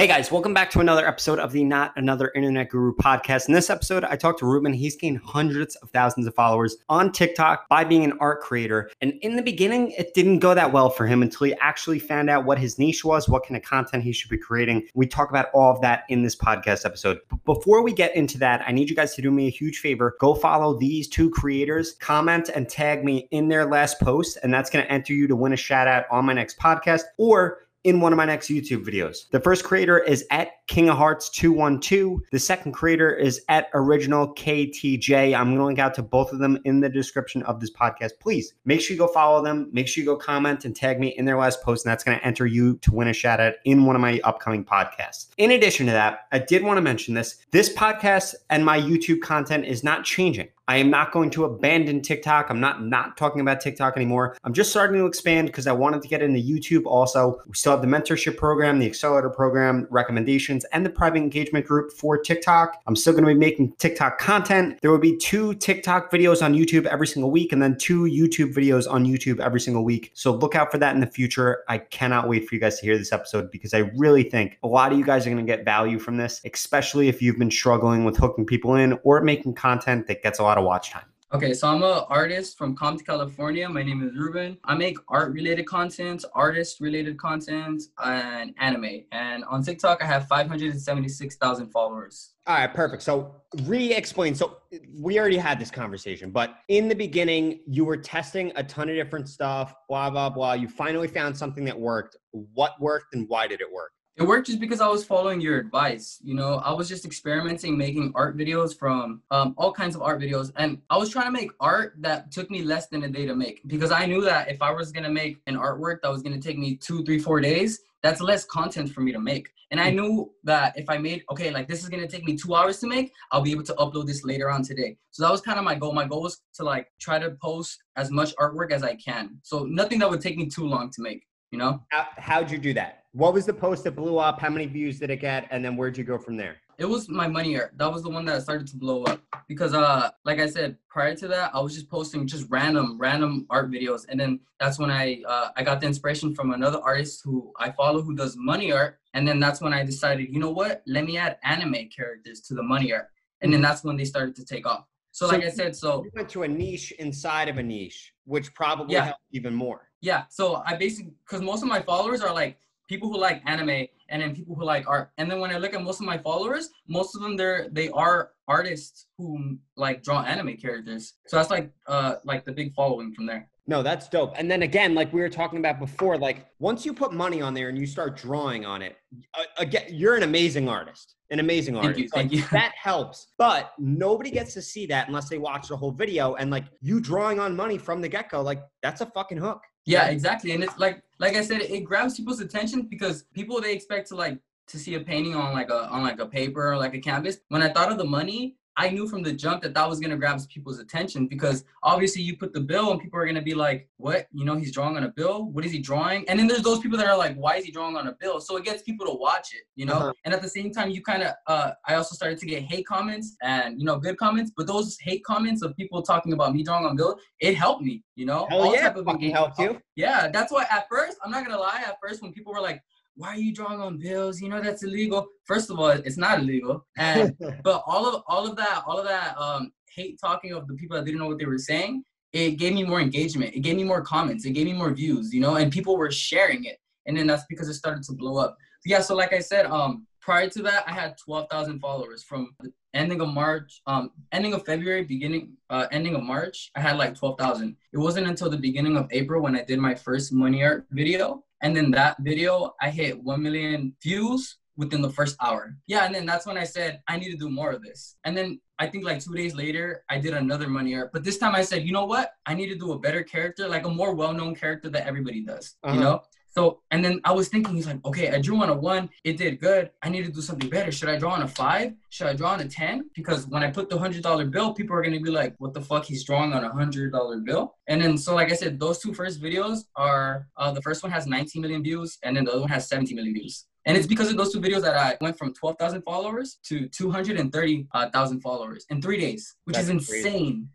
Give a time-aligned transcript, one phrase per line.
[0.00, 3.48] Hey guys, welcome back to another episode of the Not Another Internet Guru podcast.
[3.48, 4.72] In this episode, I talked to Ruben.
[4.72, 8.90] He's gained hundreds of thousands of followers on TikTok by being an art creator.
[9.02, 12.30] And in the beginning, it didn't go that well for him until he actually found
[12.30, 14.88] out what his niche was, what kind of content he should be creating.
[14.94, 17.18] We talk about all of that in this podcast episode.
[17.28, 19.80] But before we get into that, I need you guys to do me a huge
[19.80, 20.16] favor.
[20.18, 24.70] Go follow these two creators, comment and tag me in their last post, and that's
[24.70, 28.00] going to enter you to win a shout out on my next podcast or in
[28.00, 29.28] one of my next YouTube videos.
[29.30, 32.20] The first creator is at King of Hearts 212.
[32.30, 35.34] The second creator is at Original KTJ.
[35.34, 38.12] I'm going to link out to both of them in the description of this podcast.
[38.20, 39.68] Please make sure you go follow them.
[39.72, 42.18] Make sure you go comment and tag me in their last post, and that's going
[42.18, 45.28] to enter you to win a shout out in one of my upcoming podcasts.
[45.38, 47.38] In addition to that, I did want to mention this.
[47.50, 50.48] This podcast and my YouTube content is not changing.
[50.70, 52.48] I am not going to abandon TikTok.
[52.48, 54.36] I'm not not talking about TikTok anymore.
[54.44, 57.42] I'm just starting to expand because I wanted to get into YouTube also.
[57.48, 61.90] We still have the mentorship program, the accelerator program, recommendations, and the private engagement group
[61.90, 62.80] for TikTok.
[62.86, 64.78] I'm still going to be making TikTok content.
[64.80, 68.54] There will be two TikTok videos on YouTube every single week and then two YouTube
[68.54, 70.12] videos on YouTube every single week.
[70.14, 71.64] So look out for that in the future.
[71.68, 74.68] I cannot wait for you guys to hear this episode because I really think a
[74.68, 77.50] lot of you guys are going to get value from this, especially if you've been
[77.50, 81.04] struggling with hooking people in or making content that gets a lot of watch time.
[81.32, 83.68] Okay, so I'm an artist from Compton, California.
[83.68, 84.58] My name is Ruben.
[84.64, 89.04] I make art related content, artist related content, and anime.
[89.12, 92.34] And on TikTok, I have 576,000 followers.
[92.48, 93.04] All right, perfect.
[93.04, 94.34] So re explain.
[94.34, 94.56] So
[94.98, 98.96] we already had this conversation, but in the beginning, you were testing a ton of
[98.96, 100.54] different stuff, blah, blah, blah.
[100.54, 102.16] You finally found something that worked.
[102.32, 103.92] What worked and why did it work?
[104.20, 106.20] It worked just because I was following your advice.
[106.22, 110.20] You know, I was just experimenting, making art videos from um, all kinds of art
[110.20, 110.52] videos.
[110.56, 113.34] And I was trying to make art that took me less than a day to
[113.34, 116.20] make because I knew that if I was going to make an artwork that was
[116.20, 119.48] going to take me two, three, four days, that's less content for me to make.
[119.70, 122.36] And I knew that if I made, okay, like this is going to take me
[122.36, 124.98] two hours to make, I'll be able to upload this later on today.
[125.12, 125.94] So that was kind of my goal.
[125.94, 129.38] My goal was to like try to post as much artwork as I can.
[129.42, 131.82] So nothing that would take me too long to make, you know?
[131.88, 133.04] How, how'd you do that?
[133.12, 134.40] What was the post that blew up?
[134.40, 135.48] How many views did it get?
[135.50, 136.56] And then where'd you go from there?
[136.78, 137.72] It was my money art.
[137.76, 141.14] That was the one that started to blow up because, uh, like I said, prior
[141.16, 144.90] to that, I was just posting just random, random art videos, and then that's when
[144.90, 148.72] I, uh, I got the inspiration from another artist who I follow who does money
[148.72, 150.82] art, and then that's when I decided, you know what?
[150.86, 153.08] Let me add anime characters to the money art,
[153.42, 154.86] and then that's when they started to take off.
[155.12, 158.14] So, so like I said, so you went to a niche inside of a niche,
[158.30, 159.06] which probably yeah.
[159.06, 159.88] helped even more.
[160.00, 160.22] Yeah.
[160.30, 162.58] So I basically, because most of my followers are like
[162.88, 165.10] people who like anime and then people who like art.
[165.18, 167.88] And then when I look at most of my followers, most of them they're they
[167.90, 171.14] are artists who like draw anime characters.
[171.26, 173.48] So that's like uh like the big following from there.
[173.70, 174.34] No, that's dope.
[174.36, 177.54] And then again, like we were talking about before, like once you put money on
[177.54, 178.96] there and you start drawing on it,
[179.34, 181.14] uh, again, you're an amazing artist.
[181.30, 182.12] An amazing artist.
[182.12, 182.40] Thank you.
[182.40, 182.58] Thank you.
[182.58, 183.28] That helps.
[183.38, 186.34] But nobody gets to see that unless they watch the whole video.
[186.34, 189.62] And like you drawing on money from the get go, like that's a fucking hook.
[189.86, 190.50] Yeah, exactly.
[190.50, 194.16] And it's like like I said, it grabs people's attention because people they expect to
[194.16, 194.36] like
[194.66, 197.38] to see a painting on like a on like a paper or like a canvas.
[197.50, 200.16] When I thought of the money, I knew from the jump that that was gonna
[200.16, 203.88] grab people's attention because obviously you put the bill and people are gonna be like,
[203.96, 204.26] "What?
[204.32, 205.46] You know, he's drawing on a bill.
[205.50, 207.72] What is he drawing?" And then there's those people that are like, "Why is he
[207.72, 209.94] drawing on a bill?" So it gets people to watch it, you know.
[209.94, 210.12] Uh-huh.
[210.24, 212.86] And at the same time, you kind of, uh, I also started to get hate
[212.86, 216.62] comments and you know good comments, but those hate comments of people talking about me
[216.62, 218.46] drawing on bill, it helped me, you know.
[218.48, 219.80] Hell All yeah, type of fucking helped you.
[219.96, 222.82] Yeah, that's why at first, I'm not gonna lie, at first when people were like,
[223.20, 224.40] why are you drawing on bills?
[224.40, 225.26] You know that's illegal.
[225.44, 226.86] First of all, it's not illegal.
[226.96, 230.74] And but all of all of that, all of that um, hate talking of the
[230.74, 233.54] people that didn't know what they were saying, it gave me more engagement.
[233.54, 234.46] It gave me more comments.
[234.46, 235.34] It gave me more views.
[235.34, 236.78] You know, and people were sharing it.
[237.06, 238.56] And then that's because it started to blow up.
[238.86, 239.00] Yeah.
[239.02, 242.54] So like I said, um, prior to that, I had twelve thousand followers from
[242.94, 247.14] ending of March, um, ending of February, beginning, uh, ending of March, I had like
[247.14, 247.76] 12,000.
[247.92, 251.44] It wasn't until the beginning of April when I did my first money art video
[251.62, 255.76] and then that video, I hit 1 million views within the first hour.
[255.86, 258.16] Yeah, and then that's when I said, I need to do more of this.
[258.24, 261.10] And then I think like two days later, I did another money art.
[261.12, 262.32] But this time I said, you know what?
[262.46, 265.42] I need to do a better character, like a more well known character that everybody
[265.44, 265.94] does, uh-huh.
[265.94, 266.22] you know?
[266.50, 269.36] So, and then I was thinking, he's like, okay, I drew on a one, it
[269.36, 269.90] did good.
[270.02, 270.90] I need to do something better.
[270.90, 271.94] Should I draw on a five?
[272.08, 273.10] Should I draw on a 10?
[273.14, 275.80] Because when I put the $100 bill, people are going to be like, what the
[275.80, 276.04] fuck?
[276.04, 277.76] He's drawing on a $100 bill.
[277.86, 281.12] And then, so like I said, those two first videos are, uh, the first one
[281.12, 283.66] has 19 million views, and then the other one has 70 million views.
[283.86, 288.40] And it's because of those two videos that I went from 12,000 followers to 230,000
[288.40, 290.68] followers in three days, which That's is insane.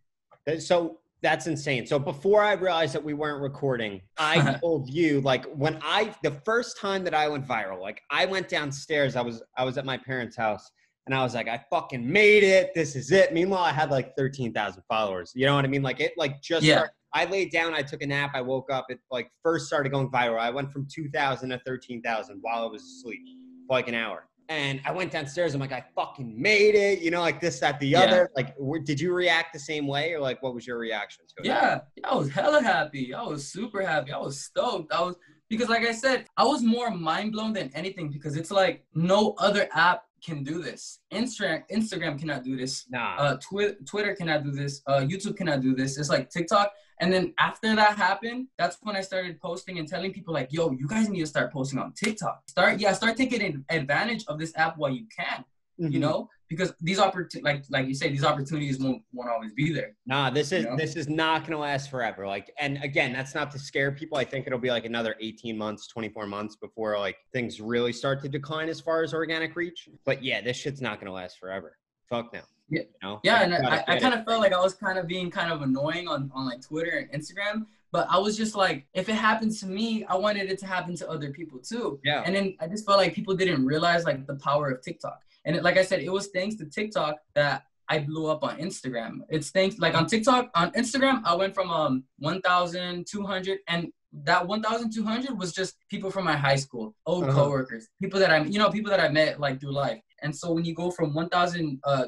[0.46, 0.62] Crazy.
[0.62, 1.88] So That's insane.
[1.88, 4.60] So before I realized that we weren't recording, I uh-huh.
[4.60, 8.48] told you like when I the first time that I went viral, like I went
[8.48, 10.70] downstairs, I was I was at my parents' house
[11.08, 12.76] and I was like, I fucking made it.
[12.76, 13.34] This is it.
[13.34, 15.32] Meanwhile, I had like 13,000 followers.
[15.34, 15.82] You know what I mean?
[15.82, 16.76] Like it like just Yeah.
[16.76, 19.92] started- I laid down, I took a nap, I woke up, it like first started
[19.92, 20.38] going viral.
[20.38, 23.22] I went from 2,000 to 13,000 while I was asleep
[23.68, 24.28] for like an hour.
[24.50, 25.54] And I went downstairs.
[25.56, 27.00] I'm like, I fucking made it.
[27.00, 28.02] You know, like this, that, the Yeah.
[28.02, 28.30] other.
[28.36, 31.44] Like, were, did you react the same way, or like, what was your reaction to
[31.44, 31.48] it?
[31.48, 33.14] Yeah, I was hella happy.
[33.14, 34.12] I was super happy.
[34.12, 34.94] I was stoked.
[34.94, 35.16] I was
[35.50, 39.34] because, like I said, I was more mind blown than anything because it's like no
[39.40, 41.00] other app can do this.
[41.14, 42.86] Instagram Instagram cannot do this.
[42.90, 43.16] Nah.
[43.18, 44.82] Uh, Twi- Twitter cannot do this.
[44.88, 45.98] Uh, YouTube cannot do this.
[45.98, 46.72] It's like TikTok.
[47.00, 50.72] And then after that happened, that's when I started posting and telling people like, "Yo,
[50.72, 52.44] you guys need to start posting on TikTok.
[52.50, 55.44] Start, yeah, start taking advantage of this app while you can.
[55.78, 56.00] You Mhm.
[56.00, 59.98] know, because these opportunities, like like you say, these opportunities won't won't always be there.
[60.06, 60.78] Nah, this is You know?
[60.78, 62.26] this is not gonna last forever.
[62.26, 64.18] Like, and again, that's not to scare people.
[64.18, 68.22] I think it'll be like another 18 months, 24 months before like things really start
[68.22, 69.90] to decline as far as organic reach.
[70.06, 71.78] But yeah, this shit's not gonna last forever.
[72.10, 72.44] Fuck now.
[72.70, 72.82] Yeah.
[72.82, 73.20] You know?
[73.24, 75.62] Yeah, and I, I kind of felt like I was kind of being kind of
[75.62, 79.60] annoying on, on like Twitter and Instagram, but I was just like, if it happens
[79.62, 82.00] to me, I wanted it to happen to other people too.
[82.04, 82.24] Yeah.
[82.26, 85.22] And then I just felt like people didn't realize like the power of TikTok.
[85.46, 88.58] And it, like I said, it was thanks to TikTok that I blew up on
[88.58, 89.20] Instagram.
[89.30, 93.92] It's thanks like on TikTok, on Instagram, I went from um 1,200 and
[94.24, 97.34] that 1,200 was just people from my high school, old Uh-huh.
[97.44, 100.02] coworkers, people that I'm, you know, people that I met like through life.
[100.26, 102.06] And so when you go from 1,200 uh,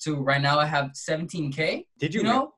[0.00, 1.84] to right now, I have 17k.
[1.98, 2.54] Did you, You know?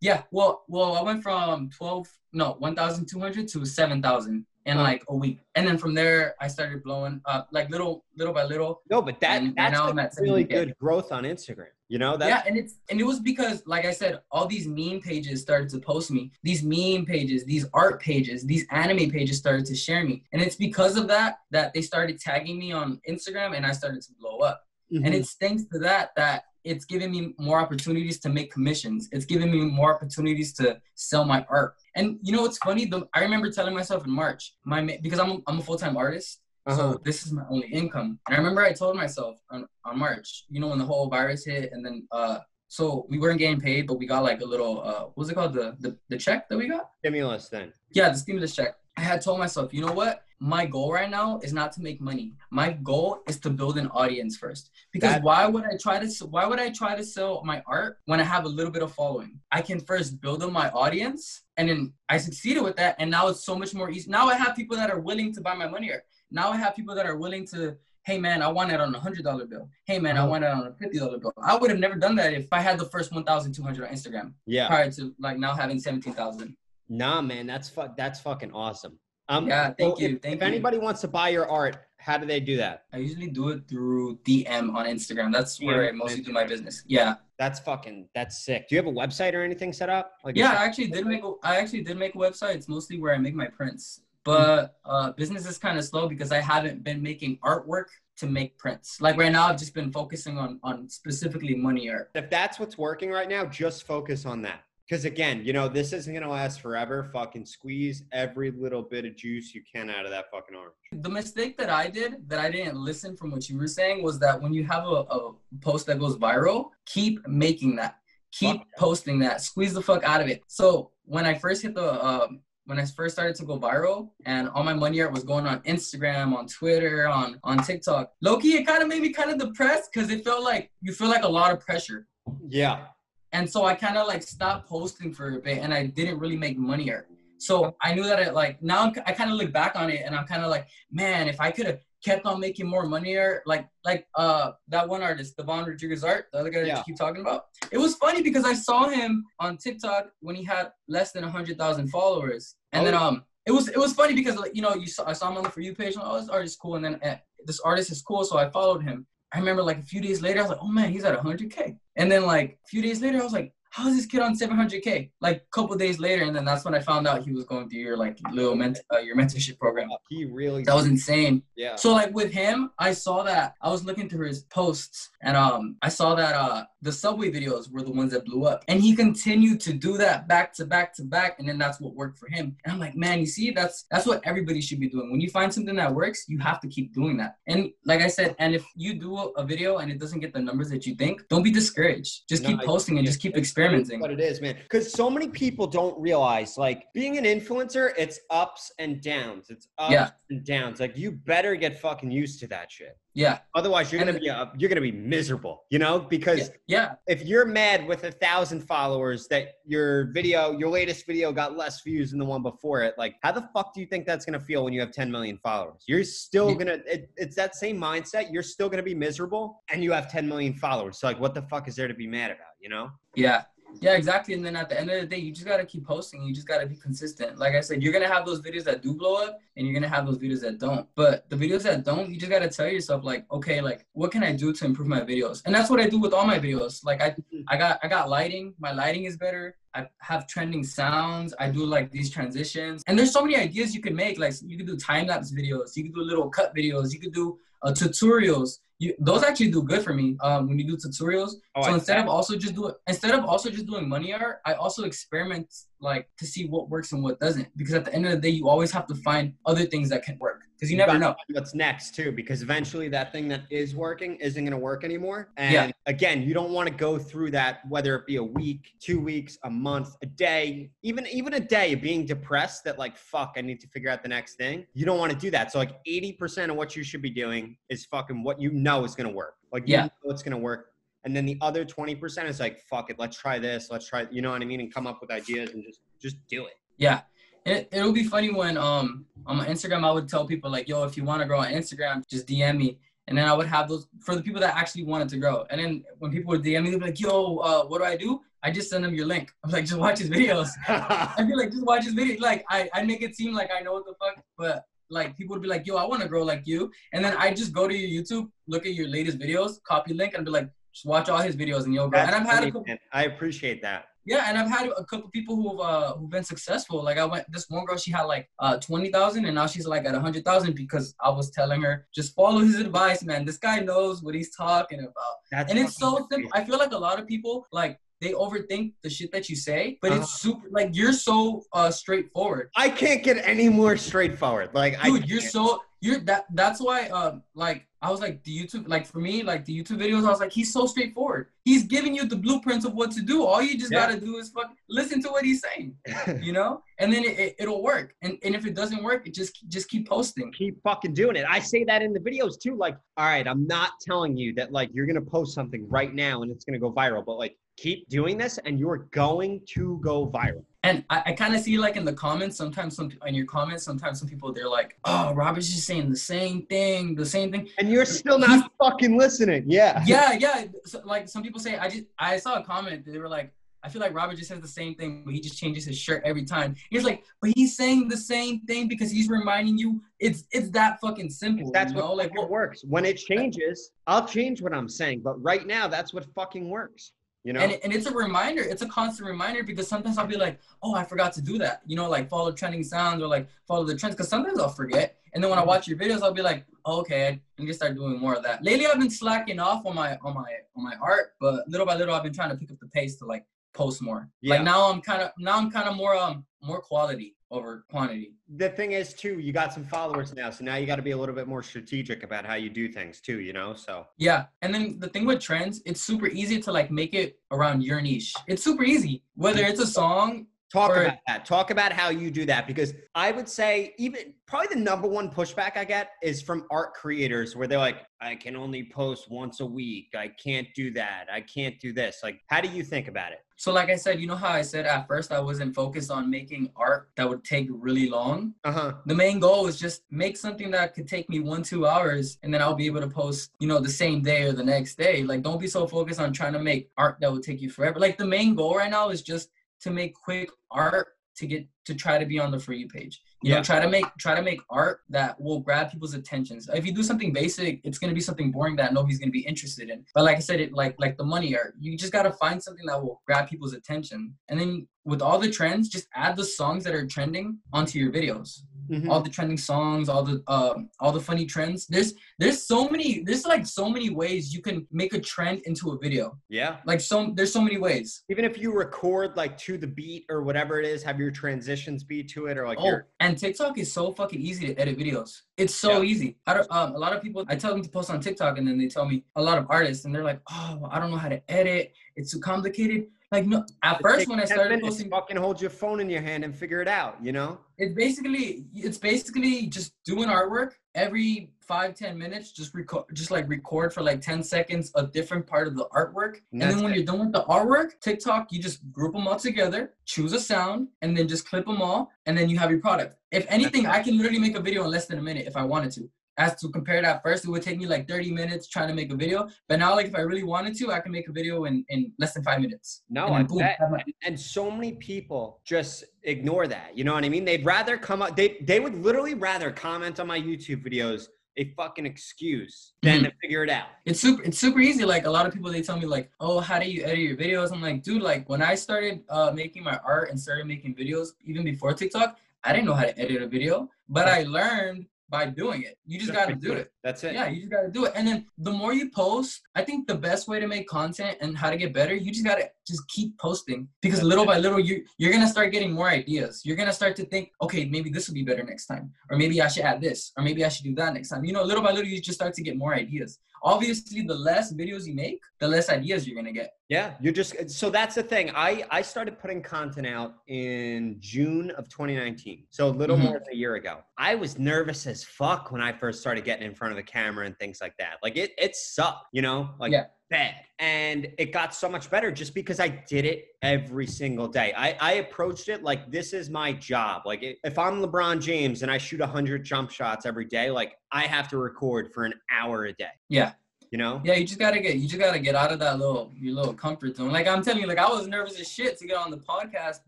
[0.00, 0.22] Yeah.
[0.30, 4.82] Well, well, I went from 12, no, 1,200 to 7,000 in Huh.
[4.82, 8.44] like a week, and then from there I started blowing up, like little, little by
[8.44, 8.82] little.
[8.90, 11.75] No, but that that's now I'm like really good growth on Instagram.
[11.88, 14.66] You know that yeah, and it's and it was because, like I said, all these
[14.66, 16.32] meme pages started to post me.
[16.42, 20.56] These meme pages, these art pages, these anime pages started to share me, and it's
[20.56, 24.38] because of that that they started tagging me on Instagram, and I started to blow
[24.38, 24.62] up.
[24.92, 25.04] Mm-hmm.
[25.04, 29.08] And it's thanks to that that it's giving me more opportunities to make commissions.
[29.12, 31.76] It's giving me more opportunities to sell my art.
[31.94, 32.86] And you know what's funny?
[32.86, 35.96] The, I remember telling myself in March, my because I'm a, I'm a full time
[35.96, 36.92] artist, Uh-huh.
[36.92, 38.18] so this is my only income.
[38.26, 41.44] And I remember I told myself on, on March, you know, when the whole virus
[41.44, 44.82] hit, and then uh, so we weren't getting paid, but we got like a little
[44.82, 46.90] uh, what was it called the the, the check that we got?
[46.98, 47.72] stimulus then.
[47.92, 48.74] Yeah, the stimulus check.
[48.96, 50.22] I had told myself, you know what?
[50.38, 52.34] My goal right now is not to make money.
[52.50, 54.70] My goal is to build an audience first.
[54.92, 57.98] Because That- why would I try to why would I try to sell my art
[58.06, 59.38] when I have a little bit of following?
[59.52, 63.28] I can first build up my audience and then I succeeded with that and now
[63.28, 64.10] it's so much more easy.
[64.10, 66.02] Now I have people that are willing to buy my money art.
[66.30, 69.00] Now I have people that are willing to Hey man, I want it on a
[69.00, 69.68] hundred dollar bill.
[69.84, 70.28] Hey man, I Uh-huh.
[70.30, 71.32] want it on a fifty dollar bill.
[71.42, 73.88] I would have never done that if I had the first one thousand two hundred
[73.88, 74.68] on Instagram Yeah.
[74.68, 76.56] prior to like now having seventeen thousand.
[76.88, 78.98] Nah, man, that's fu- that's fucking awesome.
[79.28, 80.46] Um, Yeah, thank so you, If, thank if you.
[80.46, 82.84] anybody wants to buy your art, how do they do that?
[82.92, 85.32] I usually do it through DM on Instagram.
[85.32, 86.84] That's where DM I mostly do my business.
[86.86, 87.16] Yeah.
[87.40, 88.68] That's fucking that's sick.
[88.68, 90.12] Do you have a website or anything set up?
[90.24, 92.54] Like Yeah, I actually did make a I actually did make a website.
[92.54, 94.02] It's mostly where I make my prints.
[94.26, 97.86] But uh business is kind of slow because I haven't been making artwork
[98.18, 99.00] to make prints.
[99.00, 102.10] Like right now I've just been focusing on on specifically money art.
[102.14, 104.60] if that's what's working right now, just focus on that.
[104.88, 107.08] Because again, you know, this isn't gonna last forever.
[107.12, 110.74] Fucking squeeze every little bit of juice you can out of that fucking orange.
[110.92, 114.18] The mistake that I did that I didn't listen from what you were saying was
[114.20, 117.96] that when you have a, a post that goes viral, keep making that.
[118.32, 119.40] Keep Fuck posting that.
[119.40, 120.42] Squeeze the fuck out of it.
[120.46, 124.48] So when I first hit the um when I first started to go viral and
[124.50, 128.66] all my money art was going on Instagram, on Twitter, on on TikTok, Loki, it
[128.66, 131.28] kind of made me kind of depressed because it felt like you feel like a
[131.28, 132.06] lot of pressure.
[132.48, 132.86] Yeah.
[133.32, 136.36] And so I kind of like stopped posting for a bit and I didn't really
[136.36, 137.08] make money art.
[137.38, 140.02] So I knew that it like now I'm, I kind of look back on it
[140.04, 143.16] and I'm kind of like, man, if I could have kept on making more money
[143.16, 146.78] art, like like uh that one artist, Devon Rodriguez art, the other guy that Yeah.
[146.78, 147.44] you keep talking about.
[147.72, 151.58] It was funny because I saw him on TikTok when he had less than hundred
[151.58, 152.98] thousand followers, and then Oh.
[153.08, 155.36] um it was it was funny because like you know you saw I saw him
[155.38, 157.60] on the for you page and oh this artist is cool and then uh, this
[157.60, 159.06] artist is cool so I followed him.
[159.34, 161.76] I remember like a few days later I was like oh man he's at 100k
[161.96, 164.34] and then like a few days later I was like how is this kid on
[164.34, 167.44] 700k like a couple days later and then that's when I found out he was
[167.44, 169.90] going through your like little ment- uh, your mentorship program.
[170.08, 171.42] He really That was insane.
[171.56, 171.76] yeah.
[171.76, 175.76] So like with him, I saw that I was looking through his posts and um
[175.82, 178.64] I saw that uh the subway videos were the ones that blew up.
[178.68, 181.38] And he continued to do that back to back to back.
[181.38, 182.56] And then that's what worked for him.
[182.64, 185.10] And I'm like, man, you see, that's that's what everybody should be doing.
[185.10, 187.38] When you find something that works, you have to keep doing that.
[187.48, 190.40] And like I said, and if you do a video and it doesn't get the
[190.40, 192.28] numbers that you think, don't be discouraged.
[192.28, 193.98] Just no, keep posting and just keep experimenting.
[194.00, 194.56] What it is, man.
[194.62, 199.50] Because so many people don't realize like being an influencer, it's ups and downs.
[199.50, 200.10] It's ups yeah.
[200.30, 200.78] and downs.
[200.78, 202.96] Like you better get fucking used to that shit.
[203.16, 203.38] Yeah.
[203.54, 205.64] Otherwise, you're and gonna be uh, you're gonna be miserable.
[205.70, 210.68] You know, because yeah, if you're mad with a thousand followers that your video, your
[210.68, 213.80] latest video, got less views than the one before it, like how the fuck do
[213.80, 215.82] you think that's gonna feel when you have 10 million followers?
[215.86, 216.56] You're still yeah.
[216.56, 216.78] gonna.
[216.86, 218.30] It, it's that same mindset.
[218.30, 220.98] You're still gonna be miserable, and you have 10 million followers.
[220.98, 222.52] So like, what the fuck is there to be mad about?
[222.60, 222.90] You know?
[223.14, 223.44] Yeah.
[223.80, 224.34] Yeah, exactly.
[224.34, 226.22] And then at the end of the day, you just gotta keep posting.
[226.22, 227.38] You just gotta be consistent.
[227.38, 229.88] Like I said, you're gonna have those videos that do blow up, and you're gonna
[229.88, 230.86] have those videos that don't.
[230.94, 234.22] But the videos that don't, you just gotta tell yourself, like, okay, like, what can
[234.22, 235.42] I do to improve my videos?
[235.44, 236.84] And that's what I do with all my videos.
[236.84, 237.14] Like, I.
[237.48, 238.54] I got, I got lighting.
[238.58, 239.56] My lighting is better.
[239.74, 241.34] I have trending sounds.
[241.38, 244.18] I do like these transitions, and there's so many ideas you can make.
[244.18, 245.76] Like, you can do time lapse videos.
[245.76, 246.92] You can do little cut videos.
[246.92, 250.66] You could do uh, tutorials you, those actually do good for me um, when you
[250.66, 251.32] do tutorials.
[251.54, 254.40] Oh, so I instead of also just doing instead of also just doing money art,
[254.44, 257.48] I also experiment like to see what works and what doesn't.
[257.56, 260.02] Because at the end of the day, you always have to find other things that
[260.02, 262.12] can work because you, you never know what's next too.
[262.12, 265.28] Because eventually, that thing that is working isn't going to work anymore.
[265.36, 265.70] And yeah.
[265.86, 269.38] again, you don't want to go through that whether it be a week, two weeks,
[269.44, 273.42] a month, a day, even even a day of being depressed that like fuck, I
[273.42, 274.66] need to figure out the next thing.
[274.74, 275.52] You don't want to do that.
[275.52, 278.84] So like eighty percent of what you should be doing is fucking what you know
[278.84, 279.34] is going to work.
[279.52, 280.72] Like yeah, you know it's going to work
[281.06, 284.20] and then the other 20% is like fuck it let's try this let's try you
[284.20, 287.00] know what i mean and come up with ideas and just just do it yeah
[287.46, 290.84] it, it'll be funny when um on my instagram i would tell people like yo
[290.84, 293.68] if you want to grow on instagram just dm me and then i would have
[293.68, 296.62] those for the people that actually wanted to grow and then when people would dm
[296.64, 299.06] me they'd be like yo uh, what do i do I just send them your
[299.06, 299.32] link.
[299.42, 300.50] I'm like, just watch his videos.
[300.68, 302.20] I'd be like, just watch his video.
[302.20, 305.34] Like, I, I make it seem like I know what the fuck, but like people
[305.34, 306.70] would be like, yo, I want to grow like you.
[306.92, 310.14] And then I just go to your YouTube, look at your latest videos, copy link,
[310.14, 311.98] and be like, just watch all his videos and you'll grow.
[311.98, 313.86] and I've had a couple, I appreciate that.
[314.06, 316.82] Yeah, and I've had a couple people who've uh, who've been successful.
[316.82, 319.66] Like I went, this one girl, she had like uh, twenty thousand, and now she's
[319.66, 323.24] like at a hundred thousand because I was telling her just follow his advice, man.
[323.24, 326.30] This guy knows what he's talking about, That's and it's so simple.
[326.32, 329.78] I feel like a lot of people like they overthink the shit that you say,
[329.80, 330.02] but uh-huh.
[330.02, 332.50] it's super like you're so uh straightforward.
[332.54, 334.50] I can't get any more straightforward.
[334.52, 338.66] Like dude, you're so you're that that's why um like I was like the YouTube
[338.66, 341.28] like for me like the YouTube videos I was like he's so straightforward.
[341.44, 343.24] He's giving you the blueprints of what to do.
[343.24, 343.86] All you just yeah.
[343.86, 345.76] gotta do is fuck listen to what he's saying,
[346.20, 347.94] you know, and then it, it will work.
[348.02, 350.32] And and if it doesn't work, it just just keep posting.
[350.32, 351.26] Keep fucking doing it.
[351.28, 352.56] I say that in the videos too.
[352.56, 356.22] Like, all right, I'm not telling you that like you're gonna post something right now
[356.22, 360.06] and it's gonna go viral, but like keep doing this and you're going to go
[360.08, 360.44] viral.
[360.66, 363.62] And I, I kind of see like in the comments, sometimes some in your comments,
[363.62, 367.48] sometimes some people they're like, "Oh, Robert's just saying the same thing, the same thing,"
[367.58, 369.44] and you're still not fucking listening.
[369.46, 370.44] Yeah, yeah, yeah.
[370.64, 372.84] So, like some people say, I just I saw a comment.
[372.84, 373.32] They were like,
[373.62, 376.02] "I feel like Robert just says the same thing, but he just changes his shirt
[376.04, 380.24] every time." He's like, "But he's saying the same thing because he's reminding you it's
[380.32, 381.92] it's that fucking simple." That's what know?
[381.92, 382.64] like what works.
[382.64, 386.90] When it changes, I'll change what I'm saying, but right now, that's what fucking works.
[387.26, 387.40] You know?
[387.40, 390.76] And, and it's a reminder, it's a constant reminder because sometimes I'll be like, oh,
[390.76, 391.60] I forgot to do that.
[391.66, 393.96] You know, like follow trending sounds or like follow the trends.
[393.96, 394.96] Cause sometimes I'll forget.
[395.12, 395.48] And then when I mm-hmm.
[395.48, 398.22] watch your videos, I'll be like, oh, okay, I need to start doing more of
[398.22, 398.44] that.
[398.44, 401.74] Lately I've been slacking off on my on my on my art, but little by
[401.74, 403.24] little I've been trying to pick up the pace to like
[403.56, 404.08] post more.
[404.20, 404.36] Yeah.
[404.36, 408.12] Like now I'm kind of now I'm kind of more um more quality over quantity.
[408.36, 410.92] The thing is too, you got some followers now, so now you got to be
[410.92, 413.54] a little bit more strategic about how you do things too, you know?
[413.54, 417.18] So Yeah, and then the thing with trends, it's super easy to like make it
[417.32, 418.14] around your niche.
[418.28, 419.02] It's super easy.
[419.14, 421.24] Whether it's a song Talk or, about that.
[421.24, 425.10] Talk about how you do that because I would say even probably the number one
[425.10, 429.40] pushback I get is from art creators where they're like, I can only post once
[429.40, 429.88] a week.
[429.96, 431.06] I can't do that.
[431.12, 432.00] I can't do this.
[432.02, 433.18] Like, how do you think about it?
[433.38, 436.08] So, like I said, you know how I said at first I wasn't focused on
[436.10, 438.32] making art that would take really long.
[438.44, 438.74] Uh-huh.
[438.86, 442.32] The main goal was just make something that could take me one, two hours, and
[442.32, 445.02] then I'll be able to post, you know, the same day or the next day.
[445.02, 447.78] Like, don't be so focused on trying to make art that would take you forever.
[447.78, 449.28] Like, the main goal right now is just
[449.62, 453.00] to make quick art to get to try to be on the for you page.
[453.22, 453.36] You yeah.
[453.36, 456.48] know, try to make try to make art that will grab people's attentions.
[456.52, 459.70] If you do something basic, it's gonna be something boring that nobody's gonna be interested
[459.70, 459.84] in.
[459.94, 462.66] But like I said, it like like the money art, you just gotta find something
[462.66, 464.14] that will grab people's attention.
[464.28, 467.90] And then with all the trends, just add the songs that are trending onto your
[467.90, 468.42] videos.
[468.70, 468.88] Mhm.
[468.90, 471.66] all the trending songs, all the um, all the funny trends.
[471.66, 475.70] There's there's so many there's like so many ways you can make a trend into
[475.72, 476.18] a video.
[476.28, 476.58] yeah.
[476.66, 478.02] Like so there's so many ways.
[478.08, 481.84] Even if you record like to the beat or whatever it is, have your transitions
[481.84, 484.78] be to it or like Oh, your and TikTok is so fucking easy to edit
[484.78, 485.10] videos.
[485.36, 485.90] It's so Yeah.
[485.90, 486.18] easy.
[486.26, 488.48] I don't, um, a lot of people, I tell them to post on TikTok, and
[488.48, 490.96] then they tell me a lot of artists, and they're like, "Oh, I don't know
[490.96, 491.72] how to edit.
[491.96, 493.44] It's too complicated." Like, no.
[493.62, 496.60] At first, when I started posting, fucking hold your phone in your hand and figure
[496.60, 497.38] it out, you know?
[497.58, 502.32] it's basically it's basically just doing artwork every five ten minutes.
[502.32, 506.20] Just record, just like record for like ten seconds a different part of the artwork,
[506.32, 506.76] and then when it.
[506.76, 510.68] you're done with the artwork, TikTok, you just group them all together, choose a sound,
[510.82, 512.96] and then just clip them all, and then you have your product.
[513.12, 515.44] If anything, I can literally make a video in less than a minute if I
[515.44, 515.88] wanted to.
[516.18, 518.90] As to compare that first, it would take me like 30 minutes trying to make
[518.90, 519.28] a video.
[519.48, 521.92] But now, like if I really wanted to, I can make a video in, in
[521.98, 522.82] less than five minutes.
[522.88, 523.58] No, And boom, have
[524.04, 526.76] And so many people just ignore that.
[526.76, 527.24] You know what I mean?
[527.26, 531.08] They'd rather come up, they, they would literally rather comment on my YouTube videos
[531.38, 533.04] a fucking excuse than Mhm.
[533.04, 533.68] to figure it out.
[533.84, 536.40] it's super it's super easy like a lot of people they tell me like oh
[536.40, 539.62] how do you edit your videos i'm like dude like when i started uh making
[539.62, 543.20] my art and started making videos even before tiktok i didn't know how to edit
[543.20, 545.78] a video but i learned by doing it.
[545.86, 547.14] You just got to do it That's it.
[547.18, 549.78] yeah you just got to do it and then the more you post i think
[549.92, 552.46] the best way to make content and how to get better you just got to
[552.70, 554.28] just keep posting because little it.
[554.32, 557.62] by little you you're gonna start getting more ideas you're gonna start to think okay
[557.74, 560.40] maybe this will be better next time or maybe i should add this or maybe
[560.44, 562.42] i should do that next time you know little by little you just start to
[562.48, 566.50] get more ideas obviously the less videos you make the less ideas you're gonna get
[566.76, 568.26] Yeah, you're just so that's the thing.
[568.48, 573.04] I I started putting content out in June of 2019, so a little Mhm.
[573.06, 573.74] more than a year ago.
[574.10, 577.26] I was nervous as fuck when I first started getting in front of the camera
[577.26, 577.96] and things like that.
[578.02, 579.84] Like it it sucked, you know, like Yeah.
[580.10, 580.34] bad.
[580.58, 584.52] And it got so much better just because I did it every single day.
[584.56, 587.02] I I approached it like this is my job.
[587.04, 591.02] Like if I'm LeBron James and I shoot 100 jump shots every day, like I
[591.02, 592.86] have to record for an hour a day.
[593.08, 593.32] Yeah.
[593.76, 594.00] You know?
[594.04, 596.54] Yeah, you just gotta get you just gotta get out of that little your little
[596.54, 597.10] comfort zone.
[597.12, 599.80] Like I'm telling you, like I was nervous as shit to get on the podcast,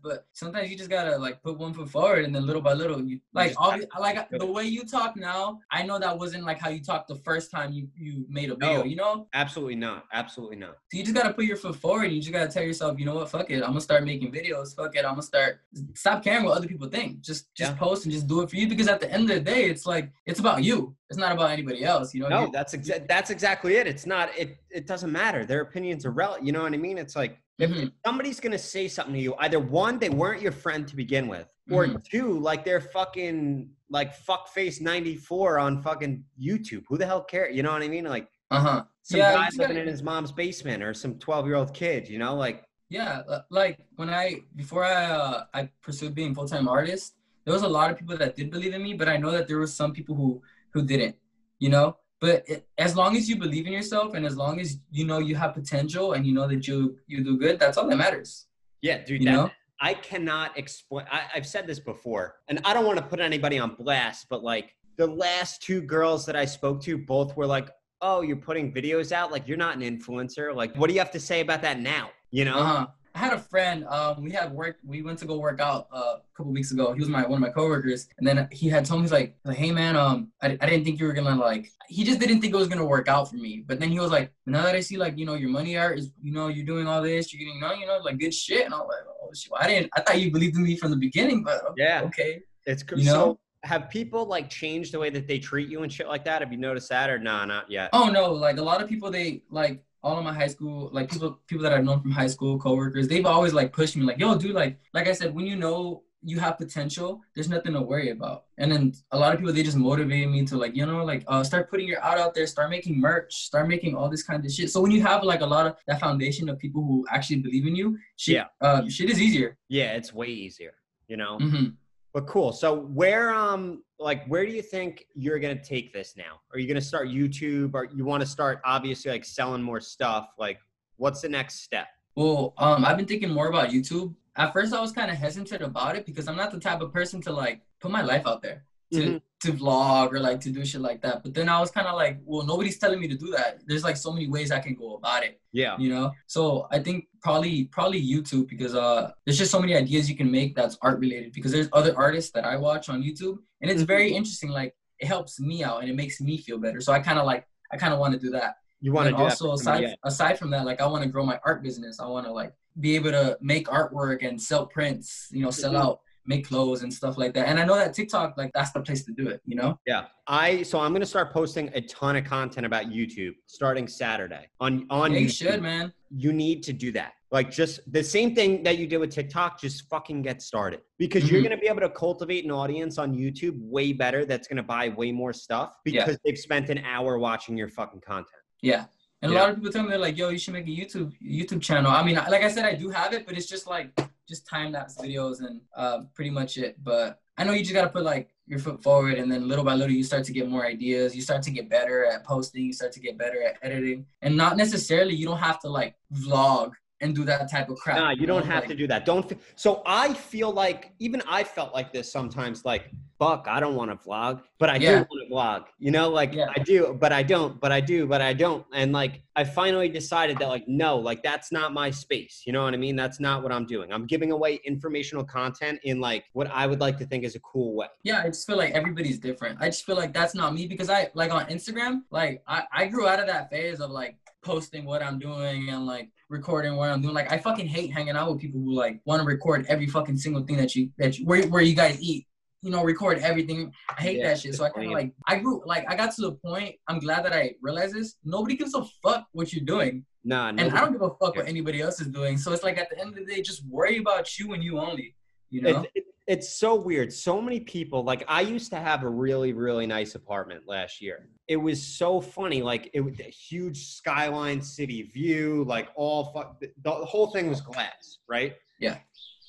[0.03, 3.01] but sometimes you just gotta like put one foot forward and then little by little
[3.03, 6.69] you like obvi- like the way you talk now, I know that wasn't like how
[6.69, 8.83] you talked the first time you you made a video, No.
[8.83, 9.27] you know?
[9.33, 10.05] Absolutely not.
[10.13, 10.75] Absolutely not.
[10.91, 13.05] So you just gotta put your foot forward and you just gotta tell yourself, you
[13.07, 15.61] know what, fuck it, I'm gonna start making videos, fuck it, I'm gonna start
[15.95, 17.21] stop caring what other people think.
[17.21, 17.77] Just just Yeah.
[17.79, 19.87] post and just do it for you because at the end of the day, it's
[19.87, 20.95] like it's about you.
[21.09, 22.27] It's not about anybody else, you know?
[22.29, 23.78] No, You- that's exa- that's exactly it.
[23.87, 25.45] It's not it it doesn't matter.
[25.45, 26.45] Their opinions are relevant.
[26.45, 26.97] You know what I mean?
[26.97, 27.91] It's like if, if Mhm.
[28.05, 31.47] somebody's gonna say something to you, either one, they weren't your friend to begin with,
[31.71, 32.03] or Mhm.
[32.03, 36.83] two, like they're fucking like fuckface ninety four on fucking YouTube.
[36.87, 37.55] Who the hell cares?
[37.55, 38.05] You know what I mean?
[38.05, 38.83] Like uh-huh.
[39.03, 42.07] some Yeah, guy living in his mom's basement or some twelve year old kid.
[42.07, 46.67] You know, like Yeah, like when I before I uh, I pursued being full time
[46.67, 47.15] artist,
[47.45, 49.47] there was a lot of people that did believe in me, but I know that
[49.47, 50.41] there was some people who
[50.73, 51.15] who didn't.
[51.59, 54.77] You know, but it, as long as you believe in yourself and as long as
[54.91, 57.87] you know you have potential and you know that you you do good, that's all
[57.87, 58.47] that matters.
[58.81, 59.21] yeah, dude.
[59.21, 59.49] You that- know?
[59.81, 61.05] I cannot explain.
[61.09, 64.43] I, I've said this before, and I don't want to put anybody on blast, but
[64.43, 67.69] like the last two girls that I spoke to, both were like,
[68.01, 69.31] "Oh, you're putting videos out.
[69.31, 70.53] Like you're not an influencer.
[70.53, 72.09] Like, what do you have to say about that now?
[72.31, 72.59] You know?
[72.59, 72.87] Uh-huh.
[73.15, 73.85] I had a friend.
[73.85, 74.77] Um, we had work.
[74.85, 76.93] We went to go work out uh, a couple weeks ago.
[76.93, 79.35] He was my one of my coworkers, and then he had told me he's like,
[79.43, 82.41] like, "Hey man, um, I, I didn't think you were gonna like." He just didn't
[82.41, 83.63] think it was gonna work out for me.
[83.65, 85.99] But then he was like, "Now that I see like you know your money art
[85.99, 88.33] is you know you're doing all this, you're getting you know you know like good
[88.33, 89.91] shit," and I was like, "Oh shit, I didn't.
[89.95, 92.03] I thought you believed in me from the beginning, but Yeah.
[92.05, 93.39] okay." It's You so.
[93.63, 96.41] Have people like changed the way that they treat you and shit like that?
[96.41, 97.89] Have you noticed that or nah, not yet?
[97.91, 101.11] Oh no, like a lot of people they like all of my high school like
[101.11, 104.19] people people that I've known from high school coworkers they've always like pushed me like
[104.19, 107.81] yo dude like like I said when you know you have potential there's nothing to
[107.81, 110.85] worry about and then a lot of people they just motivated me to like you
[110.85, 114.09] know like uh, start putting your art out there start making merch start making all
[114.09, 116.59] this kind of shit so when you have like a lot of that foundation of
[116.59, 118.45] people who actually believe in you shit Yeah.
[118.59, 120.73] uh, shit is easier Yeah, it's way easier.
[121.07, 121.37] You know.
[121.39, 121.67] hmm
[122.13, 122.51] But cool.
[122.51, 126.41] So where um like where do you think you're gonna take this now?
[126.53, 130.29] Are you gonna start YouTube or you want to start obviously like selling more stuff?
[130.37, 130.59] Like
[130.97, 131.87] what's the next step?
[132.15, 134.15] Well, um, I've been thinking more about YouTube.
[134.35, 136.91] At first, I was kind of hesitant about it because I'm not the type of
[136.91, 139.21] person to like put my life out there to Mhm.
[139.41, 141.23] To vlog or like to do shit like that.
[141.23, 143.61] But then I was kind of like, well, nobody's telling me to do that.
[143.65, 145.77] There's like so many ways I can go about it, Yeah.
[145.77, 146.11] you know.
[146.27, 150.29] So I think probably probably YouTube because uh, there's just so many ideas you can
[150.29, 151.31] make that's art related.
[151.33, 153.87] Because there's other artists that I watch on YouTube, and it's Mhm.
[153.87, 154.49] very interesting.
[154.49, 156.81] Like it helps me out and it makes me feel better.
[156.81, 158.55] So I kind of like I kind of want to do that.
[158.81, 161.25] You want to do also that aside aside from that, like I want to grow
[161.25, 161.99] my art business.
[162.01, 165.27] I want to like be able to make artwork and sell prints.
[165.31, 165.81] You know, sell Mhm.
[165.83, 165.99] out,
[166.29, 167.47] make clothes and stuff like that.
[167.47, 169.77] And I know that TikTok, like that's the place to do it, you know?
[169.87, 170.05] Yeah.
[170.27, 174.85] I so I'm gonna start posting a ton of content about YouTube starting Saturday on
[174.91, 175.21] on Yeah, YouTube.
[175.23, 175.91] you should, man.
[176.11, 177.13] You need to do that.
[177.31, 180.81] Like just the same thing that you did with TikTok, just fucking get started.
[180.99, 181.45] Because you're Mhm.
[181.45, 185.11] gonna be able to cultivate an audience on YouTube way better that's gonna buy way
[185.11, 186.05] more stuff Yeah.
[186.05, 188.43] because they've spent an hour watching your fucking content.
[188.61, 188.85] Yeah.
[189.23, 189.39] And Yeah.
[189.39, 191.61] a lot of people tell me they're like, "Yo, you should make a YouTube YouTube
[191.61, 193.87] channel." I mean, like I said, I do have it, but it's just like
[194.29, 196.81] just time lapse videos and uh, pretty much it.
[196.83, 199.73] But I know you just gotta put like your foot forward, and then little by
[199.75, 201.15] little, you start to get more ideas.
[201.15, 202.63] You start to get better at posting.
[202.63, 205.95] You start to get better at editing, and not necessarily you don't have to like
[206.13, 207.97] vlog and do that type of crap.
[207.97, 208.51] Nah, you don't know?
[208.53, 209.05] have Like, to do that.
[209.05, 209.31] Don't.
[209.31, 212.65] f- So I feel like even I felt like this sometimes.
[212.65, 215.05] Like, fuck, I don't want to vlog, but I do Yeah.
[215.09, 215.65] want to vlog.
[215.79, 216.47] You know, like Yeah.
[216.55, 217.59] I do, but I don't.
[217.59, 218.65] But I do, but I don't.
[218.73, 222.43] And like I finally decided that like no, like that's not my space.
[222.45, 222.95] You know what I mean?
[222.97, 223.93] That's not what I'm doing.
[223.93, 227.39] I'm giving away informational content in like what I would like to think is a
[227.39, 227.87] cool way.
[228.03, 230.89] yeah i just feel like everybody's different i just feel like that's not me because
[230.89, 234.85] i like on instagram like i, I grew out of that phase of like posting
[234.85, 237.13] what i'm doing and like recording what i'm doing.
[237.13, 240.17] Like i fucking hate hanging out with people who like want to record every fucking
[240.17, 242.25] single thing that you that you, where, where you guys eat.
[242.61, 243.71] You know record everything.
[243.89, 246.13] I hate Yeah, that shit so i kind of like i grew like i got
[246.15, 249.65] to the point i'm glad that i realized this nobody gives a fuck what you're
[249.65, 250.05] doing.
[250.25, 252.37] Nah, and i don't give a fuck what anybody else is doing.
[252.37, 254.77] So it's like at the end of the day just worry about you and you
[254.79, 255.15] only
[255.49, 255.81] you know?
[255.81, 257.11] It, it, it's so weird.
[257.11, 261.27] So many people, like I used to have a really, really nice apartment last year.
[261.47, 262.61] It was so funny.
[262.61, 267.61] Like it was a huge skyline city view, like all fuck, the, whole thing was
[267.61, 268.53] glass, right?
[268.79, 268.99] Yeah.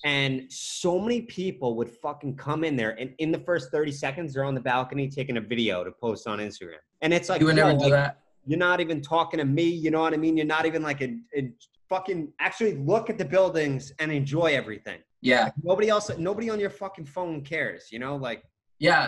[0.06, 4.32] And so many people would fucking come in there, and in the first 30 seconds,
[4.32, 6.78] they're on the balcony taking a video to post on Instagram.
[7.02, 9.64] And it's like, you would never do like, that you're not even talking to me.
[9.64, 10.36] You know what I mean?
[10.36, 11.50] You're not even like in, a
[11.90, 15.00] fucking actually look at the buildings and enjoy everything.
[15.20, 18.14] yeah Nobody else, nobody on your fucking phone cares, you know?
[18.16, 18.40] Like,
[18.88, 19.04] Yeah,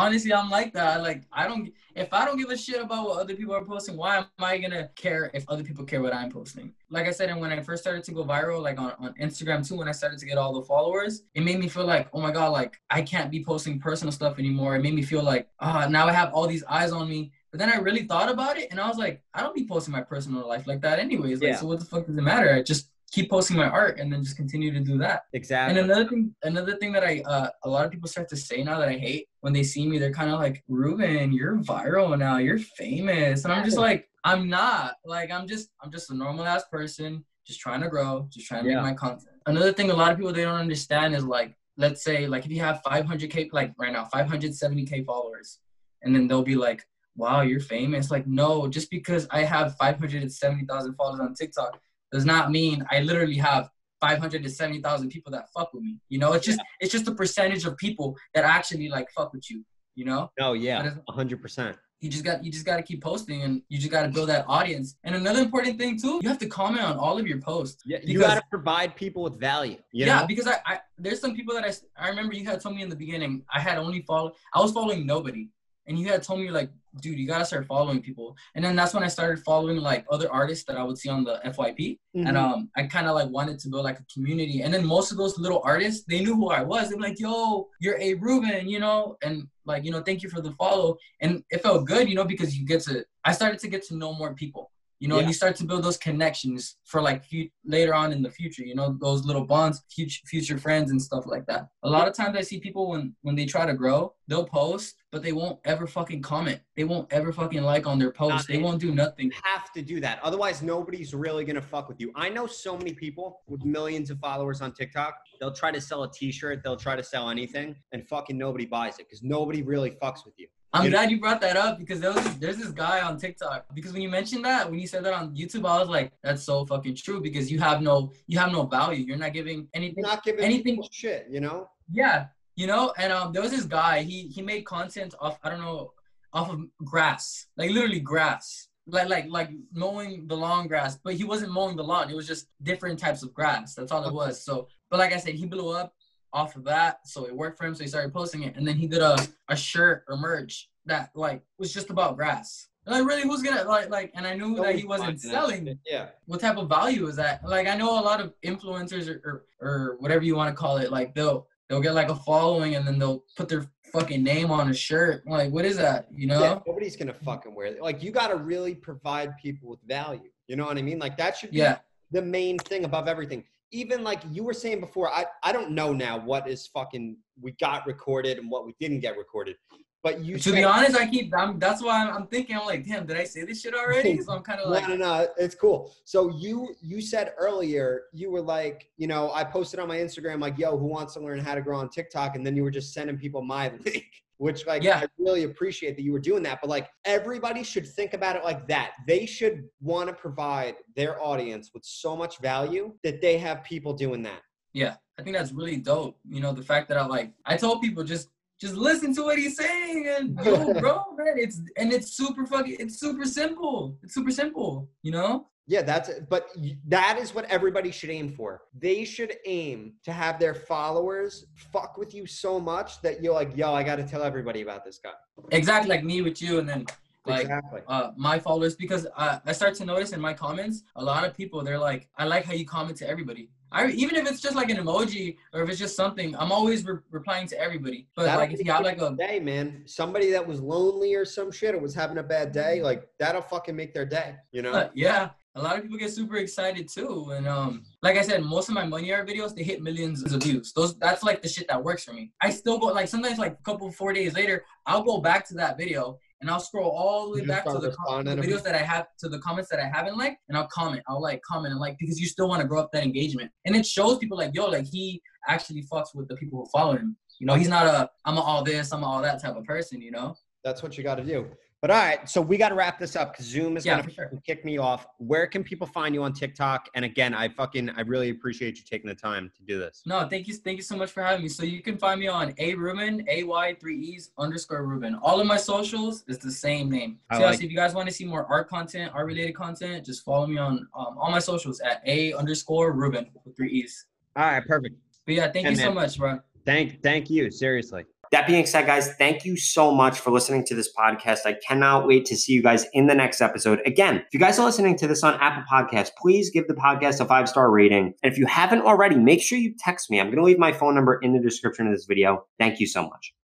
[0.00, 0.94] honestly, I'm like that.
[1.08, 1.64] Like, I don't.
[2.02, 4.58] If I don't give a shit about what other people are posting, why am I
[4.64, 6.66] gonna care if other people care what I'm posting?
[6.96, 9.60] Like I said, and when I first started to go viral, like on, on Instagram
[9.66, 12.20] too, when I started to get all the followers, it made me feel like, oh
[12.26, 14.70] my god, like I can't be posting personal stuff anymore.
[14.76, 17.20] It made me feel like, ah, now I have all these eyes on me.
[17.50, 19.92] But then I really thought about it, and I was like, I don't be posting
[19.92, 21.40] my personal life like that, anyways.
[21.40, 21.56] Like, Yeah.
[21.56, 22.52] so what the fuck does it matter?
[22.54, 25.22] I just keep posting my art, and then just continue to do that.
[25.32, 25.76] exactly.
[25.80, 28.62] And another thing, another thing that I, uh, a lot of people start to say
[28.62, 32.16] now that I hate when they see me, they're kind of like, Ruben, you're viral
[32.16, 34.94] now, you're famous, and I'm just like, I'm not.
[35.04, 38.62] Like, I'm just, I'm just a normal ass person, just trying to grow, just trying
[38.62, 38.76] to Yeah.
[38.76, 39.26] make my content.
[39.46, 42.52] Another thing, a lot of people they don't understand is like, let's say, like if
[42.52, 45.58] you have 500k, like right now, 570k followers,
[46.02, 46.84] and then they'll be like,
[47.16, 48.10] wow, you're famous.
[48.10, 51.80] Like, no, just because I have 570,000 followers on TikTok
[52.12, 53.70] does not mean I literally have
[54.00, 55.98] 570,000 people that fuck with me.
[56.08, 59.48] You know, it's just it's just a percentage of people that actually like fuck with
[59.50, 59.64] you.
[59.94, 61.76] You know, Oh yeah, a hundred percent.
[62.00, 64.30] you just got you just got to keep posting and you just got to build
[64.30, 64.96] that audience.
[65.04, 67.82] And another important thing too, you have to comment on all of your posts.
[67.84, 69.76] Yeah, you got to provide people with value.
[69.92, 70.26] Yeah, know?
[70.26, 72.88] because I, I there's some people that I I remember you had told me in
[72.88, 75.50] the beginning I had only follow I was following nobody,
[75.86, 78.36] and you had told me like, dude, you gotta start following people.
[78.54, 81.22] And then that's when I started following like other artists that I would see on
[81.22, 81.98] the FYP.
[82.14, 82.36] and Mhm.
[82.36, 85.16] um I kind of like wanted to build like a community and then most of
[85.18, 88.68] those little artists they knew who I was they were like yo you're a Ruben
[88.68, 92.08] you know and like you know thank you for the follow and it felt good
[92.08, 95.08] you know because you get to I started to get to know more people you
[95.08, 98.30] know and you start to build those connections for like fu- later on in the
[98.30, 102.06] future you know those little bonds future future friends and stuff like that a lot
[102.06, 105.32] of times I see people when when they try to grow they'll post but they
[105.32, 108.92] won't ever fucking comment they won't ever fucking like on their post they won't do
[108.94, 110.20] nothing have to do that.
[110.22, 112.12] Otherwise, nobody's really gonna fuck with you.
[112.14, 115.14] I know so many people with millions of followers on TikTok.
[115.40, 116.62] They'll try to sell a T-shirt.
[116.62, 120.34] They'll try to sell anything, and fucking nobody buys it because nobody really fucks with
[120.36, 120.48] you.
[120.72, 123.18] I'm You know- glad you brought that up because there was there's this guy on
[123.18, 123.66] TikTok.
[123.74, 126.42] Because when you mentioned that when you said that on YouTube I was like that's
[126.44, 129.04] so fucking true because you have no you have no value.
[129.04, 131.26] You're not giving anything You're not giving Anything- shit.
[131.30, 131.68] You know?
[131.92, 132.92] yeah you know?
[132.98, 135.92] And um there was this guy he he made content off I don't know
[136.32, 138.68] off of grass like literally grass.
[138.86, 142.10] Like like like mowing the lawn grass but he wasn't mowing the lawn.
[142.10, 143.74] It was just different types of grass.
[143.74, 144.44] That's all it was.
[144.44, 145.94] So but like I said he blew up
[146.32, 148.76] off of that so it worked for him so he started posting it and then
[148.76, 149.16] he did a
[149.48, 153.64] a shirt or merch that like was just about grass and like really who's gonna
[153.64, 155.78] like like and I knew that he wasn't selling.
[155.86, 156.08] Yeah.
[156.26, 157.44] what type of value is that?
[157.44, 160.78] Like I know a lot of influencers or, or, or whatever you want to call
[160.78, 164.50] it, like they'll they'll get like a following and then they'll put their fucking name
[164.50, 165.26] on a shirt.
[165.26, 166.08] Like what is that?
[166.10, 166.40] You know?
[166.40, 167.82] Yeah, nobody's gonna fucking wear it.
[167.82, 170.30] Like you got to really provide people with value.
[170.48, 170.98] You know what I mean?
[170.98, 171.78] Like that should be Yeah.
[172.10, 173.44] the main thing above everything.
[173.72, 177.52] Even like you were saying before, I, I don't know now what is fucking we
[177.52, 179.56] got recorded and what we didn't get recorded.
[180.02, 181.32] But you to said, be honest, I keep.
[181.36, 182.56] I'm, that's why I'm, I'm thinking.
[182.56, 184.18] I'm like, damn, did I say this shit already?
[184.24, 185.92] So I'm kind of like, no, no, no, it's cool.
[186.04, 190.40] So you you said earlier you were like, you know, I posted on my Instagram
[190.40, 192.34] like, yo, who wants to learn how to grow on TikTok?
[192.34, 194.06] And then you were just sending people my link,
[194.40, 195.00] which like Yeah.
[195.00, 196.60] I really appreciate that you were doing that.
[196.62, 198.92] But like everybody should think about it like that.
[199.06, 203.92] They should want to provide their audience with so much value that they have people
[203.92, 204.40] doing that.
[204.72, 206.16] yeah, I think that's really dope.
[206.26, 209.38] You know, the fact that I like, I told people just just listen to what
[209.38, 213.98] he's saying and yo, bro, man, it's and it's super fucking, it's super simple.
[214.02, 214.88] It's super simple.
[215.02, 215.48] You know.
[215.70, 216.48] Yeah, that's but
[216.88, 218.62] that is what everybody should aim for.
[218.76, 223.56] They should aim to have their followers fuck with you so much that you're like,
[223.56, 225.12] yo, I got to tell everybody about this guy.
[225.52, 226.86] exactly like me with you and then
[227.24, 227.82] like exactly.
[227.86, 231.36] uh, my followers because uh, I start to notice in my comments a lot of
[231.36, 233.48] people they're like I like how you comment to everybody.
[233.70, 236.84] I even if it's just like an emoji or if it's just something, I'm always
[236.84, 238.08] re- replying to everybody.
[238.16, 239.84] But That'll like if you have like a day, man.
[239.86, 243.42] Somebody that was lonely or some shit or was having a bad day, like that'll
[243.42, 244.34] fucking make their day.
[244.50, 244.72] You know?
[244.72, 247.32] uh, yeah, a lot of people get super excited too.
[247.34, 250.42] And um, like I said, most of my money art videos they hit millions of
[250.42, 250.72] views.
[250.72, 252.30] Those that's like the shit that works for me.
[252.42, 255.54] I still go like sometimes like a couple four days later, I'll go back to
[255.54, 258.62] that video and I'll scroll all the way You back to the, com- the videos
[258.62, 261.02] that I have to the comments that I haven't liked, and I'll comment.
[261.08, 263.74] I'll like comment and like because you still want to grow up that engagement, and
[263.74, 267.16] it shows people like yo, like he actually fucks with the people who follow him.
[267.40, 269.64] You know, he's not a I'm a all this, I'm a all that type of
[269.64, 270.00] person.
[270.00, 270.36] You know.
[270.62, 271.46] That's what you got to do.
[271.82, 274.10] But all right, so we got to wrap this up because Zoom is Yeah, gonna
[274.12, 274.30] sure.
[274.44, 275.06] kick me off.
[275.16, 276.90] Where can people find you on TikTok?
[276.94, 280.02] And again, I fucking I really appreciate you taking the time to do this.
[280.04, 281.48] No, thank you, thank you so much for having me.
[281.48, 285.14] So you can find me on a Ruben, a y three e's underscore Ruben.
[285.22, 287.18] All of my socials is the same name.
[287.32, 290.04] So, like so if you guys want to see more art content, art related content,
[290.04, 294.04] just follow me on um, all my socials at a underscore Ruben with three e's.
[294.36, 294.96] All right, perfect.
[295.24, 296.40] But yeah, thank Yeah, you so much, bro.
[296.66, 297.50] Thank thank you.
[297.50, 298.04] Seriously.
[298.30, 301.46] That being said, guys, thank you so much for listening to this podcast.
[301.46, 303.80] I cannot wait to see you guys in the next episode.
[303.84, 307.20] Again, if you guys are listening to this on Apple Podcasts, please give the podcast
[307.20, 308.14] a five star rating.
[308.22, 310.20] And if you haven't already, make sure you text me.
[310.20, 312.46] I'm going to leave my phone number in the description of this video.
[312.58, 313.34] Thank you so much.